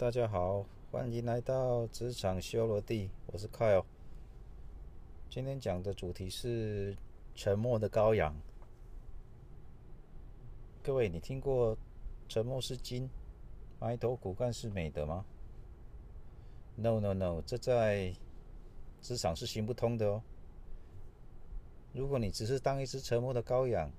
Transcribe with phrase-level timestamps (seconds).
[0.00, 3.84] 大家好，欢迎来到职场修罗地，我是 Kyle。
[5.28, 6.96] 今天讲的主题是
[7.34, 8.34] 沉默的羔羊。
[10.82, 11.76] 各位，你听过
[12.30, 13.10] “沉默是金，
[13.78, 15.22] 埋头苦干是美德”吗
[16.76, 18.10] ？No No No，这在
[19.02, 20.22] 职场是行不通的哦。
[21.92, 23.90] 如果你只是当一只沉默的羔羊，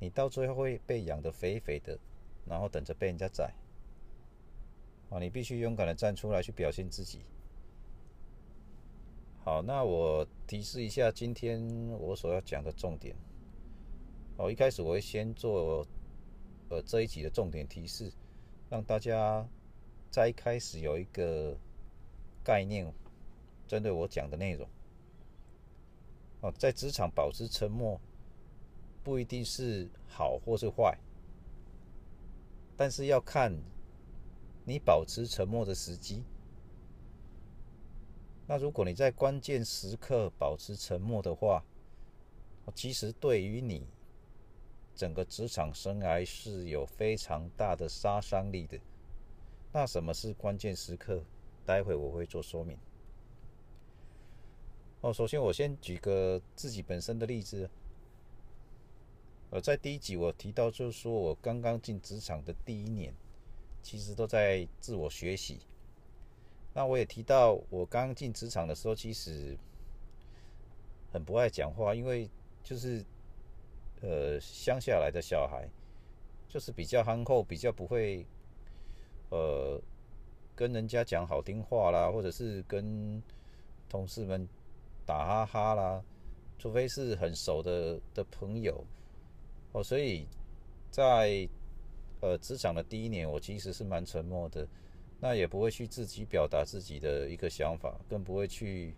[0.00, 1.98] 你到最后会被养得肥肥的，
[2.46, 3.52] 然后等着被人家宰。
[5.08, 7.20] 啊，你必须勇敢的站出来去表现自己。
[9.44, 11.64] 好，那我提示一下今天
[12.00, 13.14] 我所要讲的重点。
[14.36, 15.86] 哦，一开始我会先做
[16.70, 18.12] 呃这一集的重点提示，
[18.68, 19.46] 让大家
[20.10, 21.56] 在一开始有一个
[22.42, 22.92] 概念，
[23.68, 24.68] 针对我讲的内容。
[26.40, 28.00] 哦，在职场保持沉默
[29.04, 30.98] 不一定是好或是坏，
[32.76, 33.56] 但是要看。
[34.68, 36.24] 你保持沉默的时机，
[38.48, 41.64] 那如果你在关键时刻保持沉默的话，
[42.74, 43.86] 其实对于你
[44.92, 48.76] 整个职场生涯是有非常大的杀伤力的。
[49.72, 51.22] 那什么是关键时刻？
[51.64, 52.76] 待会我会做说明。
[55.00, 57.70] 哦，首先我先举个自己本身的例子。
[59.50, 63.14] 呃，在第一集我提到，就是说我刚刚进职场的第一年。
[63.86, 65.60] 其实都在自我学习。
[66.74, 69.56] 那我也提到，我刚进职场的时候，其实
[71.12, 72.28] 很不爱讲话，因为
[72.64, 73.04] 就是
[74.00, 75.68] 呃乡下来的小孩，
[76.48, 78.26] 就是比较憨厚，比较不会
[79.30, 79.80] 呃
[80.56, 83.22] 跟人家讲好听话啦，或者是跟
[83.88, 84.48] 同事们
[85.06, 86.02] 打哈哈啦，
[86.58, 88.84] 除非是很熟的的朋友
[89.70, 90.26] 哦，所以
[90.90, 91.48] 在。
[92.20, 94.66] 呃，职场的第一年，我其实是蛮沉默的，
[95.20, 98.94] 那也不会去自己表达自己的一个想法，更不会去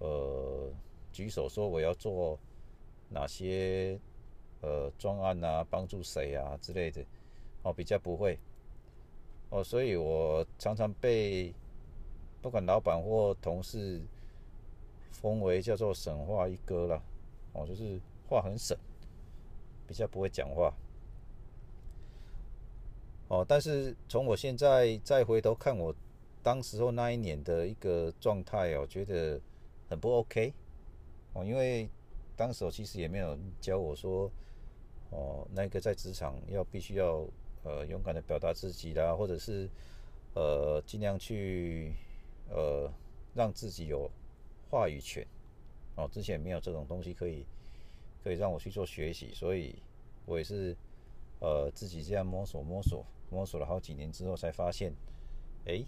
[0.00, 0.68] 呃
[1.12, 2.38] 举手说我要做
[3.08, 3.98] 哪些
[4.62, 7.04] 呃专案啊，帮助谁啊之类的，
[7.62, 8.36] 哦，比较不会
[9.50, 11.54] 哦，所以我常常被
[12.42, 14.02] 不管老板或同事
[15.12, 17.02] 封为叫做省话一哥了，
[17.52, 18.76] 哦，就是话很省，
[19.86, 20.74] 比较不会讲话。
[23.30, 25.94] 哦，但是从我现在再回头看我
[26.42, 29.40] 当时候那一年的一个状态哦，觉得
[29.88, 30.52] 很不 OK
[31.34, 31.88] 哦，因为
[32.36, 34.28] 当时我其实也没有教我说
[35.10, 37.24] 哦，那个在职场要必须要
[37.62, 39.70] 呃勇敢的表达自己啦，或者是
[40.34, 41.92] 呃尽量去
[42.48, 42.92] 呃
[43.32, 44.10] 让自己有
[44.68, 45.24] 话语权。
[45.94, 47.46] 哦，之前没有这种东西可以
[48.24, 49.76] 可以让我去做学习，所以
[50.26, 50.76] 我也是
[51.40, 53.04] 呃自己这样摸索摸索。
[53.32, 54.92] 摸索了好几年之后，才发现，
[55.64, 55.84] 哎，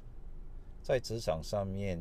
[0.80, 1.98] 在职场上面，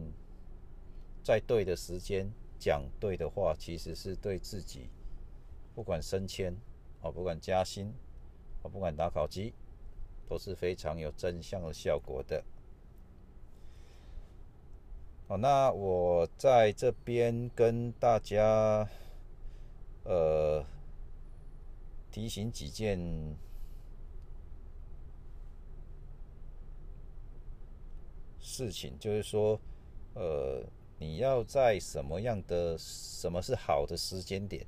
[1.23, 4.87] 在对的时间讲对的话，其实是对自己，
[5.73, 6.55] 不管升迁
[7.01, 7.91] 哦，不管加薪
[8.61, 9.51] 哦，不管打考绩，
[10.29, 12.43] 都是非常有正向的效果的。
[15.27, 18.87] 好，那我在这边跟大家，
[20.03, 20.63] 呃，
[22.11, 22.99] 提醒几件。
[28.43, 29.57] 事情就是说，
[30.13, 30.61] 呃，
[30.99, 34.65] 你要在什么样的、什么是好的时间点，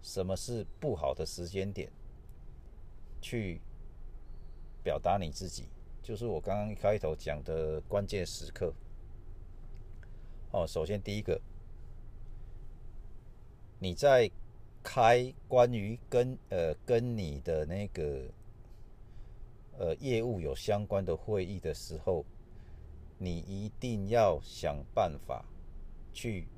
[0.00, 1.92] 什么是不好的时间点，
[3.20, 3.60] 去
[4.82, 5.68] 表达你自己，
[6.02, 8.72] 就是我刚刚一开头讲的关键时刻。
[10.52, 11.38] 哦，首先第一个，
[13.78, 14.30] 你在
[14.82, 18.22] 开关于跟呃跟你的那个。
[19.80, 22.24] 呃，业务有相关的会议的时候，
[23.16, 25.44] 你一定要想办法
[26.12, 26.48] 去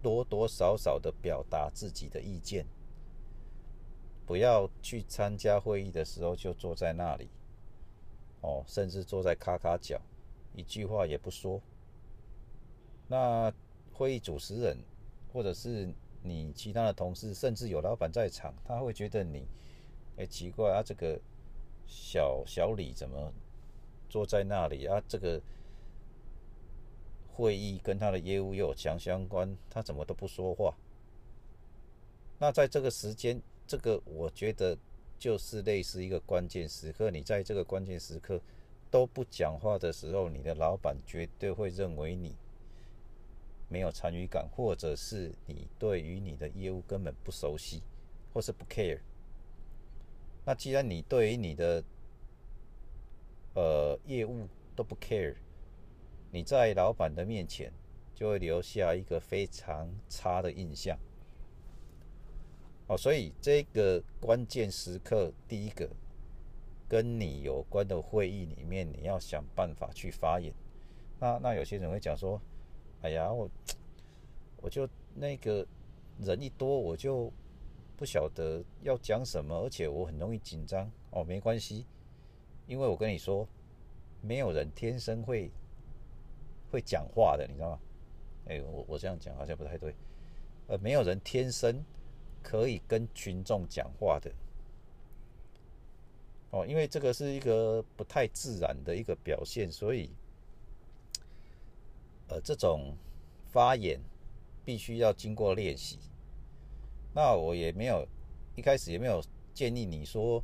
[0.00, 2.64] 多多少少的表达自己的意见，
[4.24, 7.28] 不要去参加会议的时候就坐在那里，
[8.40, 10.00] 哦，甚至坐在咔咔角，
[10.54, 11.60] 一句话也不说。
[13.08, 13.52] 那
[13.92, 14.78] 会议主持人
[15.30, 15.86] 或者是
[16.28, 19.46] 你其他的同事，甚至有老板在场，他会觉得你，
[20.16, 21.18] 哎，奇怪啊，这个。
[21.90, 23.32] 小小李怎么
[24.10, 25.02] 坐在那里啊？
[25.08, 25.40] 这个
[27.32, 30.74] 会议跟他的业务又有强相关，他怎么都不说话？
[32.38, 34.76] 那在这个时间，这个我觉得
[35.18, 37.10] 就是类似一个关键时刻。
[37.10, 38.38] 你在这个关键时刻
[38.90, 42.36] 都不讲话的时候，你的老板绝对会认为你
[43.68, 47.82] 没有参与感，或者是你对于你的业务根本不熟悉，
[48.32, 48.98] 或是不 care。
[50.44, 51.84] 那既然你对于你的
[53.54, 55.34] 呃业务都不 care，
[56.30, 57.72] 你在老板的面前
[58.14, 60.98] 就会留下一个非常差的印象。
[62.86, 65.90] 哦，所以这个关键时刻，第一个
[66.88, 70.54] 跟你有关的会议里面，你要想办法去发言。
[71.20, 72.40] 那那有些人会讲说
[73.02, 73.48] ：“哎呀，我
[74.62, 75.66] 我就那个
[76.20, 77.32] 人一多，我就
[77.96, 81.86] 不晓得要讲什么，而且我很容易紧张。”哦，没关系，
[82.66, 83.48] 因为我跟你说，
[84.20, 85.50] 没有人天生会
[86.70, 87.80] 会讲话的，你知道吗？
[88.46, 89.94] 哎，我我这样讲好像不太对。
[90.66, 91.84] 呃，没有人天生。
[92.40, 94.30] 可以跟群众讲话的
[96.50, 100.08] 哦，因为这个是一个不太自然的一个表现，所以
[102.28, 102.96] 呃，这种
[103.46, 104.00] 发言
[104.64, 105.98] 必须要经过练习。
[107.14, 108.06] 那我也没有
[108.54, 109.22] 一开始也没有
[109.52, 110.42] 建议你说，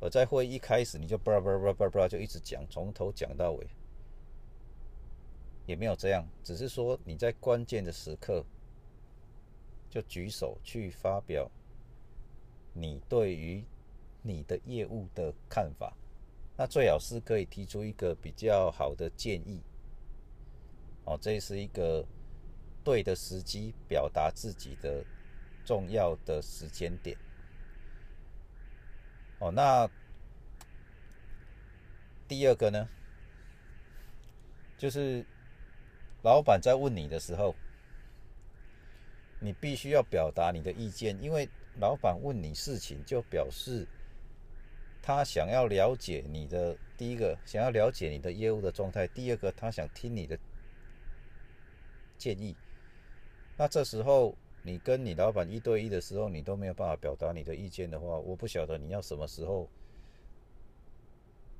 [0.00, 3.66] 呃，在会议一开始你就叭叭叭叭叭就一直讲，从头讲到尾，
[5.66, 8.44] 也没有这样，只是说你在关键的时刻。
[9.92, 11.50] 就举手去发表
[12.72, 13.64] 你对于
[14.22, 15.92] 你的业务的看法，
[16.56, 19.60] 那最好是可以提出一个比较好的建议。
[21.10, 22.06] 哦，这是一个
[22.84, 25.04] 对的时机表达自己的
[25.64, 27.16] 重要的时间点。
[29.40, 29.90] 哦，那
[32.28, 32.88] 第二个呢，
[34.78, 35.26] 就是
[36.22, 37.54] 老板在问你的时候。
[39.42, 41.48] 你必须要表达你的意见，因为
[41.80, 43.88] 老板问你事情，就表示
[45.00, 50.38] 他想要了解你的第一个，想要了解你的业务的状态；第二个，他想听你的
[52.20, 52.54] 建议。
[53.56, 59.68] 那这时候你跟你老板一对一的时候，你都没有办法表达你的意见的话，我不晓得你要什么时候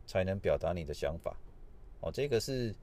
[0.06, 1.34] 才能表达你的想法。
[2.00, 2.74] 哦，这个是。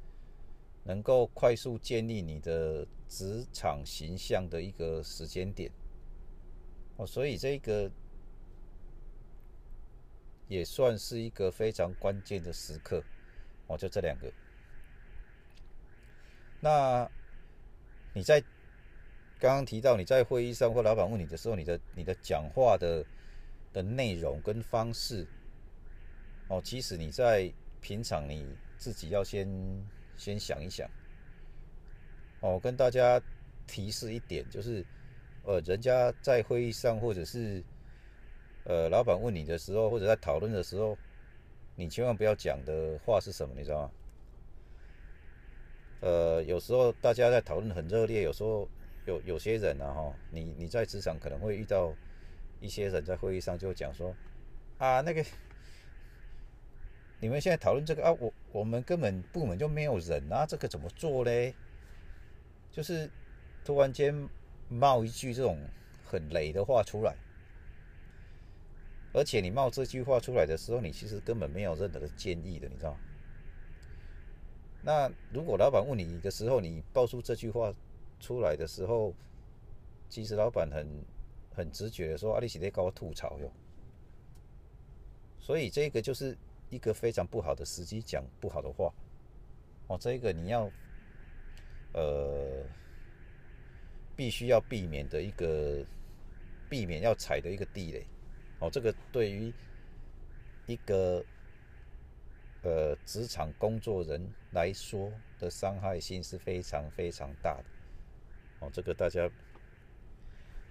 [0.88, 5.69] 能够快速建立你的职场形象的一个时间点
[6.95, 7.91] 哦，所以这个
[10.47, 13.03] 也算是一个非常关键的时刻
[13.68, 14.31] 哦，就这两个。
[16.62, 17.12] 那
[18.17, 18.41] 你在
[19.39, 23.05] 刚刚提到你在会议上或老板问你的时候，你的你的讲话的
[23.71, 25.27] 的内容跟方式
[26.47, 28.45] 哦，其实你在平常你
[28.77, 29.47] 自己要先。
[30.19, 30.89] 先想一想，
[32.39, 33.21] 哦，跟大家
[33.67, 34.83] 提示一点，就是，
[35.43, 37.63] 呃，人家在会议上，或者是，
[38.63, 40.97] 呃，老板问你的时候，或者在讨论的时候，
[41.75, 43.91] 你千万不要讲的话是什么，你知道吗？
[46.01, 48.67] 呃，有时候大家在讨论很热烈，有时候
[49.05, 51.94] 有有些人啊，哈，你你在职场可能会遇到
[52.59, 54.15] 一些人在会议上就讲说，
[54.77, 55.23] 啊，那个。
[57.19, 61.55] 你们现在讨论这个啊，我我们根本部门就没有人啊，这个怎么做嘞？
[62.71, 63.09] 就是
[63.65, 64.29] 突然间
[64.69, 65.57] 冒一句这种
[66.05, 67.15] 很雷的话出来，
[69.13, 72.99] 而且你冒这句话出来的时候，你其实根本没有任何的建议的，你知道吗？
[74.87, 77.73] 那如果老板问你的时候，你爆出这句话
[78.21, 79.13] 出来的时候，
[80.07, 80.87] 其实老板很
[81.53, 83.51] 很直觉的说：“阿里喜在搞我吐槽哟。”
[85.37, 86.37] 所以这个就是。
[86.69, 88.94] 一个非常不好的时机讲不好的话，
[89.87, 90.69] 哦，这个你要，
[91.94, 92.61] 呃，
[94.17, 95.81] 必须要避免的一个，
[96.69, 98.06] 避免要踩的一个地雷，
[98.59, 99.53] 哦，这个对于
[100.65, 101.23] 一个
[102.64, 104.21] 呃职场工作人
[104.52, 107.66] 来说的伤害性是非常非常大的，
[108.59, 109.30] 哦，这个大家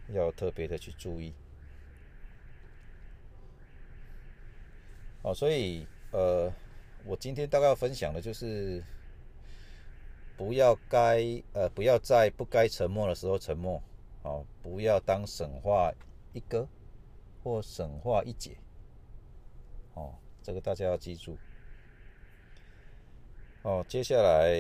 [0.09, 1.33] 要特别的去注意。
[5.23, 6.53] 哦，所以呃，
[7.05, 8.83] 我今天大概要分享的就是，
[10.37, 13.83] 不要该呃不要在不该沉默的时候沉默，
[14.23, 15.93] 哦，不要当神话
[16.33, 16.69] 一哥
[17.43, 18.57] 或神话一姐，
[19.95, 21.37] 哦，这个大家要记住。
[23.67, 24.55] 哦，接下来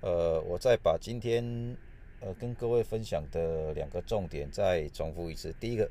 [0.00, 1.76] 呃，我再把今天
[2.20, 5.86] 呃跟各位分享的两个重点再重复一次，第一个。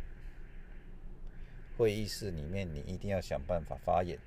[1.78, 4.18] 会议室里面，你一定要想办法发言，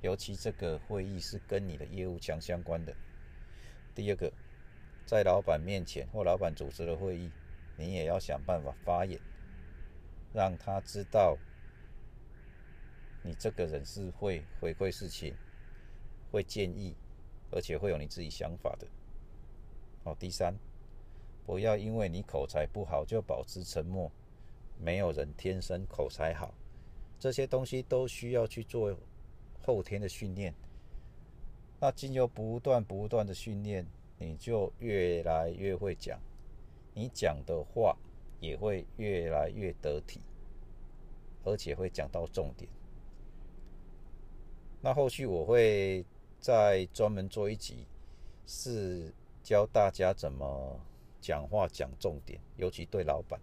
[0.00, 2.92] 尤其这个会议是跟你的业务强相关的。
[3.94, 4.32] 第二个，
[5.06, 7.30] 在老板面前或老板主持的会议，
[7.76, 9.20] 你也要想办法发言，
[10.34, 11.38] 让他知道
[13.22, 15.32] 你这个人是会回馈事情、
[16.30, 16.94] 会建议，
[17.50, 18.86] 而且会有你自己想法的。
[20.04, 20.54] 好，第三，
[21.44, 24.10] 不要因为你口才不好就保持沉默，
[24.78, 26.54] 没有人天生口才好。
[27.18, 28.94] 这些东西都需要去做
[29.62, 30.54] 后天的训练，
[31.80, 33.86] 那经由不断不断的训练，
[34.18, 36.20] 你就越来越会讲，
[36.94, 37.96] 你讲的话
[38.38, 40.20] 也会越来越得体，
[41.42, 42.70] 而且会讲到重点。
[44.82, 46.04] 那后续我会
[46.46, 47.88] 再专门做一集，
[48.46, 49.12] 是
[49.42, 50.78] 教大家怎么
[51.20, 53.40] 讲话讲重点，尤其对老板。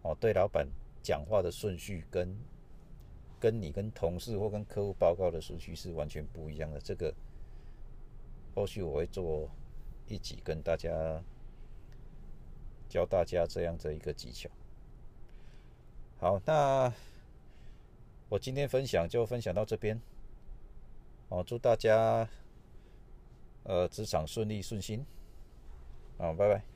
[0.00, 0.66] 哦，对老板
[1.02, 2.34] 讲话的顺序跟
[3.38, 6.80] 跟你跟同事或跟客户报告的顺序是完全不一样的。
[6.80, 7.12] 这个
[8.54, 9.46] 后续我会做
[10.06, 11.22] 一集跟大家
[12.88, 14.48] 教大家这样的一个技巧。
[16.18, 16.90] 好，那
[18.30, 20.00] 我今天分享就分享到这边。
[21.30, 22.28] 哦，祝大家
[23.62, 25.04] 呃职场顺利顺心。
[26.18, 26.69] 好，拜拜。